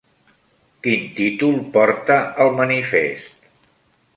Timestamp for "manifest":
2.61-3.37